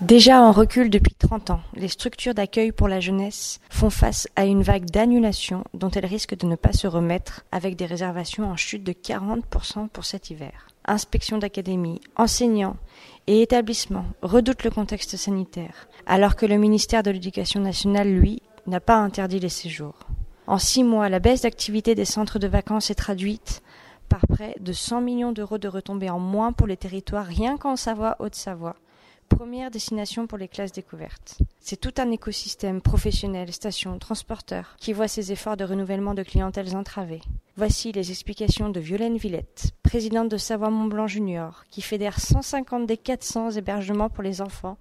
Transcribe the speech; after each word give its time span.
Déjà 0.00 0.40
en 0.40 0.50
recul 0.50 0.88
depuis 0.88 1.14
30 1.14 1.50
ans, 1.50 1.60
les 1.74 1.88
structures 1.88 2.32
d'accueil 2.32 2.72
pour 2.72 2.88
la 2.88 3.00
jeunesse 3.00 3.60
font 3.68 3.90
face 3.90 4.28
à 4.34 4.46
une 4.46 4.62
vague 4.62 4.86
d'annulations 4.86 5.62
dont 5.74 5.90
elles 5.90 6.06
risquent 6.06 6.38
de 6.38 6.46
ne 6.46 6.56
pas 6.56 6.72
se 6.72 6.86
remettre 6.86 7.44
avec 7.52 7.76
des 7.76 7.84
réservations 7.84 8.44
en 8.50 8.56
chute 8.56 8.82
de 8.82 8.92
40% 8.92 9.88
pour 9.88 10.06
cet 10.06 10.30
hiver. 10.30 10.68
Inspection 10.86 11.36
d'académie, 11.36 12.00
enseignants 12.16 12.78
et 13.26 13.42
établissements 13.42 14.06
redoutent 14.22 14.64
le 14.64 14.70
contexte 14.70 15.18
sanitaire, 15.18 15.86
alors 16.06 16.34
que 16.34 16.46
le 16.46 16.56
ministère 16.56 17.02
de 17.02 17.10
l'Éducation 17.10 17.60
nationale, 17.60 18.10
lui, 18.10 18.40
n'a 18.66 18.80
pas 18.80 18.96
interdit 18.96 19.38
les 19.38 19.50
séjours. 19.50 19.98
En 20.46 20.56
six 20.56 20.82
mois, 20.82 21.10
la 21.10 21.18
baisse 21.18 21.42
d'activité 21.42 21.94
des 21.94 22.06
centres 22.06 22.38
de 22.38 22.48
vacances 22.48 22.90
est 22.90 22.94
traduite 22.94 23.62
par 24.08 24.26
près 24.26 24.56
de 24.60 24.72
100 24.72 25.02
millions 25.02 25.32
d'euros 25.32 25.58
de 25.58 25.68
retombées 25.68 26.10
en 26.10 26.18
moins 26.18 26.52
pour 26.52 26.66
les 26.66 26.78
territoires 26.78 27.26
rien 27.26 27.58
qu'en 27.58 27.76
Savoie-Haute-Savoie, 27.76 28.76
première 29.30 29.70
destination 29.70 30.26
pour 30.26 30.36
les 30.36 30.48
classes 30.48 30.72
découvertes. 30.72 31.38
C'est 31.60 31.80
tout 31.80 31.94
un 31.96 32.10
écosystème 32.10 32.82
professionnel, 32.82 33.52
stations, 33.52 33.98
transporteurs, 33.98 34.76
qui 34.78 34.92
voit 34.92 35.08
ses 35.08 35.32
efforts 35.32 35.56
de 35.56 35.64
renouvellement 35.64 36.12
de 36.12 36.22
clientèles 36.22 36.76
entravés. 36.76 37.22
Voici 37.56 37.92
les 37.92 38.10
explications 38.10 38.68
de 38.68 38.80
Violaine 38.80 39.16
Villette, 39.16 39.70
présidente 39.82 40.28
de 40.28 40.36
Savoie-Mont-Blanc 40.36 41.06
Junior, 41.06 41.64
qui 41.70 41.80
fédère 41.80 42.20
150 42.20 42.86
des 42.86 42.96
400 42.96 43.52
hébergements 43.52 44.10
pour 44.10 44.22
les 44.22 44.42
enfants 44.42 44.76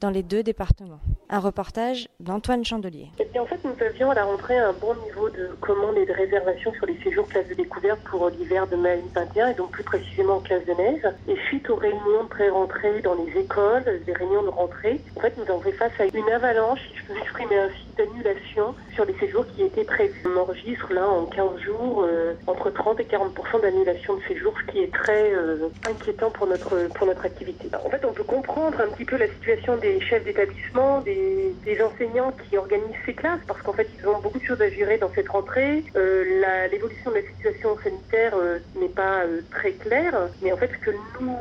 dans 0.00 0.10
les 0.10 0.22
deux 0.22 0.42
départements. 0.42 1.00
Un 1.28 1.38
reportage 1.38 2.08
d'Antoine 2.18 2.64
Chandelier. 2.64 3.10
Eh 3.18 3.38
en 3.38 3.46
fait, 3.46 3.60
nous 3.64 3.84
avions 3.84 4.10
à 4.10 4.14
la 4.14 4.24
rentrée 4.24 4.58
un 4.58 4.72
bon 4.72 4.94
niveau 5.06 5.28
de 5.30 5.48
commandes 5.60 5.96
et 5.96 6.06
de 6.06 6.12
réservations 6.12 6.72
sur 6.74 6.86
les 6.86 6.98
séjours 7.02 7.28
classes 7.28 7.48
de 7.48 7.54
découverte 7.54 8.00
pour 8.04 8.28
l'hiver 8.30 8.66
de 8.66 8.76
mai 8.76 8.96
2021 9.14 9.48
et 9.48 9.54
donc 9.54 9.70
plus 9.70 9.84
précisément 9.84 10.36
en 10.36 10.40
classe 10.40 10.64
de 10.66 10.72
neige. 10.72 11.02
Et 11.28 11.36
suite 11.46 11.68
aux 11.70 11.76
réunions 11.76 12.24
de 12.24 12.28
pré-rentrée 12.28 13.00
dans 13.02 13.14
les 13.14 13.40
écoles, 13.40 13.84
des 14.06 14.12
réunions 14.12 14.42
de 14.42 14.48
rentrée, 14.48 15.00
en 15.16 15.20
fait, 15.20 15.36
nous 15.36 15.44
avons 15.44 15.60
fait 15.60 15.72
face 15.72 15.92
à 15.98 16.04
une 16.04 16.30
avalanche, 16.30 16.80
si 16.90 16.96
je 16.96 17.06
peux 17.06 17.14
m'exprimer 17.14 17.58
ainsi, 17.58 17.89
d'annulation 18.00 18.74
sur 18.94 19.04
les 19.04 19.14
séjours 19.18 19.44
qui 19.54 19.62
étaient 19.62 19.84
prévus. 19.84 20.22
On 20.24 20.40
enregistre 20.40 20.92
là 20.92 21.06
en 21.06 21.26
15 21.26 21.60
jours 21.60 22.04
euh, 22.06 22.34
entre 22.46 22.70
30 22.70 23.00
et 23.00 23.04
40 23.04 23.36
d'annulation 23.62 24.16
de 24.16 24.22
séjours, 24.22 24.54
ce 24.60 24.72
qui 24.72 24.80
est 24.80 24.92
très 24.92 25.32
euh, 25.32 25.68
inquiétant 25.88 26.30
pour 26.30 26.46
notre, 26.46 26.88
pour 26.94 27.06
notre 27.06 27.24
activité. 27.24 27.68
En 27.84 27.90
fait, 27.90 28.04
on 28.04 28.12
peut 28.12 28.24
comprendre 28.24 28.80
un 28.80 28.88
petit 28.92 29.04
peu 29.04 29.16
la 29.16 29.28
situation 29.28 29.76
des 29.76 30.00
chefs 30.00 30.24
d'établissement, 30.24 31.00
des, 31.00 31.54
enseignants 31.80 32.32
qui 32.32 32.58
organisent 32.58 33.02
ces 33.06 33.14
classes, 33.14 33.40
parce 33.46 33.62
qu'en 33.62 33.72
fait, 33.72 33.88
ils 33.98 34.06
ont 34.06 34.20
beaucoup 34.20 34.38
de 34.38 34.44
choses 34.44 34.60
à 34.60 34.68
gérer 34.68 34.98
dans 34.98 35.10
cette 35.14 35.28
rentrée. 35.28 35.82
Euh, 35.96 36.68
l'évolution 36.70 37.10
de 37.10 37.16
la 37.16 37.22
situation 37.22 37.76
sanitaire 37.82 38.34
n'est 38.78 38.88
pas 38.88 39.22
très 39.50 39.72
claire, 39.72 40.28
mais 40.42 40.52
en 40.52 40.56
fait, 40.56 40.70
ce 40.72 40.90
que 40.90 40.90
nous 41.20 41.36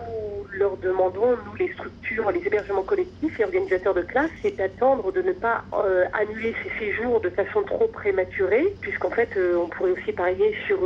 leur 0.54 0.78
demandons, 0.78 1.32
nous, 1.46 1.56
les 1.58 1.74
structures, 1.74 2.32
les 2.32 2.46
hébergements 2.46 2.84
collectifs 2.84 3.40
et 3.40 3.44
organisateurs 3.44 3.94
de 3.94 4.02
classes, 4.02 4.32
c'est 4.42 4.56
d'attendre 4.56 5.12
de 5.12 5.22
ne 5.22 5.34
pas 5.34 5.64
annuler 6.14 6.49
ces 6.64 6.86
séjours 6.86 7.20
de 7.20 7.30
façon 7.30 7.64
trop 7.64 7.88
prématurée, 7.88 8.74
puisqu'en 8.82 9.10
fait, 9.10 9.30
on 9.56 9.68
pourrait 9.68 9.92
aussi 9.92 10.12
parier 10.12 10.56
sur 10.68 10.80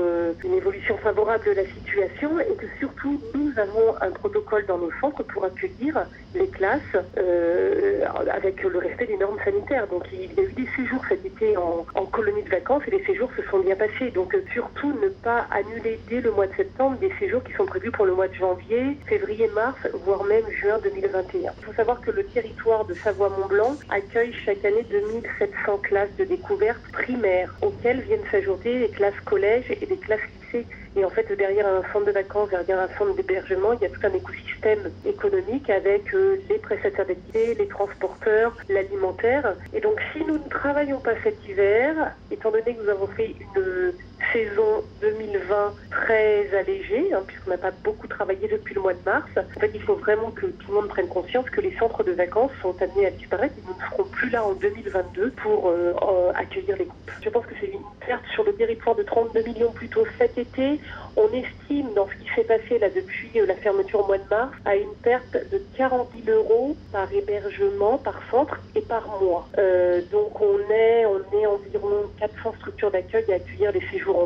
une 0.44 0.54
évolution 0.54 0.98
favorable 0.98 1.46
de 1.46 1.52
la 1.52 1.66
situation 1.66 2.40
et 2.40 2.56
que 2.56 2.66
surtout, 2.80 3.22
nous 3.36 3.52
avons 3.58 3.96
un 4.02 4.12
protocole 4.12 4.66
dans 4.66 4.78
nos 4.78 4.92
centres 5.00 5.24
pour 5.24 5.46
accueillir 5.46 6.06
les 6.36 6.48
classes. 6.48 6.82
Euh, 7.18 8.06
avec 8.32 8.64
le 8.64 8.78
respect 8.78 9.06
des 9.06 9.18
normes 9.18 9.38
sanitaires. 9.44 9.88
Donc 9.88 10.06
il 10.12 10.34
y 10.34 10.40
a 10.40 10.44
eu 10.44 10.52
des 10.52 10.68
séjours 10.76 11.02
cet 11.08 11.26
été 11.26 11.56
en, 11.58 11.86
colonie 12.12 12.44
de 12.44 12.50
vacances 12.50 12.84
et 12.88 12.92
les 12.92 13.04
séjours 13.06 13.30
se 13.36 13.44
sont 13.50 13.60
bien 13.60 13.76
passés. 13.76 14.12
Donc 14.12 14.34
euh, 14.36 14.44
surtout 14.54 14.94
ne 15.02 15.10
pas 15.10 15.48
annuler 15.52 16.00
dès 16.10 16.22
le 16.22 16.32
mois 16.32 16.48
de 16.48 16.56
septembre 16.56 16.98
des 17.00 17.12
séjours 17.20 17.44
qui 17.44 17.54
sont 17.54 17.66
prévus 17.66 17.92
pour 17.92 18.06
le 18.06 18.14
mois 18.14 18.28
de 18.28 18.34
janvier, 18.34 18.98
février, 19.08 19.50
mars, 19.56 19.78
voire 20.06 20.24
même 20.26 20.44
juin 20.62 20.80
2021. 20.84 21.52
Il 21.58 21.66
faut 21.66 21.74
savoir 21.74 22.02
que 22.02 22.12
le 22.12 22.24
territoire 22.24 22.86
de 22.86 22.94
Savoie-Mont-Blanc 22.94 23.76
accueille 23.90 24.34
chaque 24.46 24.64
année 24.64 24.86
2700 24.90 25.53
classes 25.84 26.16
de 26.18 26.26
découverte 26.26 26.82
primaires 26.92 27.54
auxquelles 27.62 28.02
viennent 28.02 28.26
s'ajouter 28.32 28.80
les 28.80 28.90
classes 28.90 29.20
collèges 29.26 29.70
et 29.70 29.86
des 29.86 29.98
classes 29.98 30.20
lycées 30.36 30.68
et 30.96 31.04
en 31.04 31.10
fait, 31.10 31.32
derrière 31.34 31.66
un 31.66 31.82
centre 31.92 32.06
de 32.06 32.12
vacances, 32.12 32.50
derrière 32.50 32.80
un 32.80 32.90
centre 32.98 33.16
d'hébergement, 33.16 33.74
il 33.74 33.82
y 33.82 33.86
a 33.86 33.90
tout 33.90 34.06
un 34.06 34.14
écosystème 34.14 34.92
économique 35.06 35.70
avec 35.70 36.14
euh, 36.14 36.38
les 36.50 36.60
prestataires 36.60 37.08
d'activité, 37.08 37.56
les 37.56 37.68
transporteurs, 37.68 38.56
l'alimentaire. 38.70 39.56
Et 39.74 39.82
donc, 39.82 40.00
si 40.12 40.24
nous 40.24 40.38
ne 40.38 40.50
travaillons 40.50 41.00
pas 41.00 41.16
cet 41.24 41.48
hiver, 41.48 42.14
étant 42.30 42.52
donné 42.52 42.76
que 42.76 42.84
nous 42.84 42.90
avons 42.90 43.08
fait 43.08 43.36
une 43.56 43.94
saison 44.34 44.84
2020 45.02 45.74
très 45.92 46.58
allégée, 46.58 47.14
hein, 47.14 47.22
puisqu'on 47.26 47.52
n'a 47.52 47.58
pas 47.58 47.72
beaucoup 47.84 48.08
travaillé 48.08 48.48
depuis 48.48 48.76
le 48.76 48.82
mois 48.82 48.94
de 48.94 49.04
mars. 49.06 49.30
En 49.38 49.60
fait, 49.60 49.72
il 49.74 49.82
faut 49.82 49.96
vraiment 49.96 50.32
que 50.32 50.48
tout 50.48 50.68
le 50.70 50.74
monde 50.74 50.88
prenne 50.90 51.08
conscience 51.08 51.50
que 51.50 51.62
les 51.62 51.76
centres 51.78 52.04
de 52.04 52.12
vacances 52.12 52.52
sont 52.62 52.76
amenés 52.82 53.08
à 53.08 53.12
disparaître 53.12 53.54
nous 53.66 53.74
ne 53.74 53.90
serons 53.90 54.04
plus 54.10 54.30
là 54.30 54.44
en 54.44 54.54
2022 54.54 55.32
pour 55.32 55.70
euh, 55.70 55.94
accueillir 56.36 56.78
les 56.78 56.86
groupes. 56.86 57.12
Je 57.22 57.30
pense 57.30 57.46
que 57.46 57.54
c'est 57.60 57.68
une 57.68 57.82
perte 58.06 58.24
sur 58.34 58.44
le 58.44 58.54
territoire 58.54 58.96
de 58.96 59.04
32 59.04 59.44
millions 59.44 59.72
plutôt 59.72 60.04
cet 60.18 60.38
été. 60.38 60.80
On 61.16 61.28
estime 61.28 61.94
dans 61.96 62.08
ce 62.08 62.16
qui 62.16 62.30
s'est 62.36 62.44
passé 62.44 62.80
là 62.80 62.90
depuis 62.90 63.30
euh, 63.36 63.46
la 63.46 63.56
fermeture 63.56 64.02
au 64.02 64.08
mois 64.08 64.18
de 64.18 64.30
mars 64.30 64.52
à 64.66 64.76
une 64.76 64.94
perte 65.04 65.38
de 65.52 65.62
40 65.78 66.10
000 66.26 66.38
euros 66.38 66.76
par 66.92 67.12
hébergement, 67.14 67.98
par 67.98 68.20
centre 68.32 68.60
et 68.76 68.82
par 68.82 69.08
mois. 69.22 69.48
Euh, 69.58 70.02
donc 70.12 70.42
on 70.42 70.60
est, 70.72 71.06
on 71.06 71.20
est 71.38 71.46
environ 71.46 72.10
400 72.20 72.56
structures 72.60 72.92
d'accueil 72.92 73.26
à 73.32 73.36
accueillir 73.36 73.72
les 73.72 73.84
séjours 73.92 74.18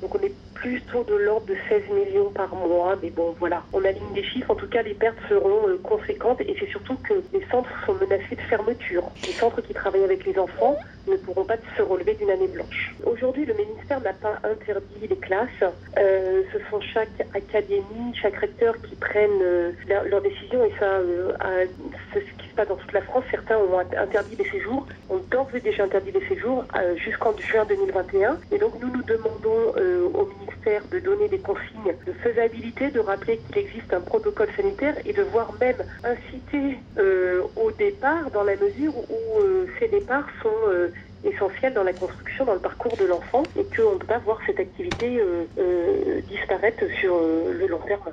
Donc 0.00 0.14
on 0.14 0.18
est 0.20 0.32
plutôt 0.54 1.04
de 1.04 1.14
l'ordre 1.14 1.46
de 1.46 1.56
16 1.68 1.82
millions 1.90 2.30
par 2.30 2.54
mois. 2.54 2.96
Mais 3.02 3.10
bon, 3.10 3.34
voilà, 3.38 3.62
on 3.72 3.84
aligne 3.84 4.12
des 4.14 4.24
chiffres. 4.24 4.50
En 4.50 4.54
tout 4.54 4.68
cas, 4.68 4.82
les 4.82 4.94
pertes 4.94 5.18
seront 5.28 5.68
euh, 5.68 5.78
conséquentes 5.82 6.40
et 6.40 6.56
c'est 6.58 6.68
surtout 6.70 6.96
que 6.96 7.14
les 7.32 7.44
centres 7.50 7.70
sont 7.84 7.94
menacés 7.94 8.36
de 8.36 8.40
fermeture. 8.42 9.04
Les 9.26 9.32
centres 9.32 9.60
qui 9.60 9.74
travaillent 9.74 10.04
avec 10.04 10.24
les 10.24 10.38
enfants 10.38 10.76
ne 11.06 11.16
pourront 11.16 11.44
pas 11.44 11.56
se 11.76 11.82
relever 11.82 12.14
d'une 12.14 12.30
année 12.30 12.48
blanche. 12.48 12.94
Aujourd'hui, 13.04 13.44
le 13.44 13.54
ministère 13.54 14.00
n'a 14.00 14.14
pas 14.14 14.38
interdit 14.44 15.06
les 15.08 15.16
classes. 15.16 15.48
Euh, 15.98 16.42
ce 16.52 16.58
sont 16.70 16.80
chaque 16.80 17.20
académie, 17.34 18.14
chaque 18.14 18.36
recteur 18.36 18.74
qui 18.88 18.94
prennent 18.96 19.42
euh, 19.42 19.72
leurs 19.86 20.22
décisions 20.22 20.64
et 20.64 20.72
ça, 20.78 21.00
ce 22.20 22.42
qui 22.42 22.48
se 22.48 22.54
passe 22.54 22.68
dans 22.68 22.76
toute 22.76 22.92
la 22.92 23.02
France. 23.02 23.24
Certains 23.30 23.58
ont 23.58 23.78
interdit 23.78 24.36
les 24.36 24.48
séjours, 24.50 24.86
ont 25.10 25.20
d'ores 25.30 25.48
et 25.54 25.60
déjà 25.60 25.84
interdit 25.84 26.12
les 26.12 26.26
séjours 26.28 26.64
jusqu'en 26.96 27.36
juin 27.36 27.64
2021. 27.68 28.38
Et 28.52 28.58
donc, 28.58 28.74
nous 28.80 28.88
nous 28.88 29.02
demandons 29.02 29.74
au 30.14 30.26
ministère 30.26 30.82
de 30.90 30.98
donner 30.98 31.28
des 31.28 31.38
consignes 31.38 31.94
de 32.06 32.12
faisabilité, 32.12 32.90
de 32.90 33.00
rappeler 33.00 33.38
qu'il 33.38 33.58
existe 33.58 33.92
un 33.92 34.00
protocole 34.00 34.48
sanitaire 34.56 34.94
et 35.04 35.12
de 35.12 35.22
voir 35.22 35.52
même 35.60 35.76
inciter 36.04 36.78
euh, 36.98 37.42
au 37.56 37.70
départ 37.72 38.30
dans 38.30 38.44
la 38.44 38.56
mesure 38.56 38.94
où 38.96 39.40
euh, 39.40 39.66
ces 39.78 39.88
départs 39.88 40.28
sont 40.42 40.68
euh, 40.68 40.88
essentiels 41.24 41.74
dans 41.74 41.84
la 41.84 41.92
construction, 41.92 42.44
dans 42.44 42.54
le 42.54 42.60
parcours 42.60 42.96
de 42.96 43.04
l'enfant 43.04 43.42
et 43.56 43.64
qu'on 43.64 43.94
ne 43.94 43.98
peut 43.98 44.06
pas 44.06 44.18
voir 44.18 44.38
cette 44.46 44.60
activité 44.60 45.20
disparaître 46.28 46.84
sur 47.00 47.16
le 47.18 47.66
long 47.66 47.78
terme. 47.78 48.12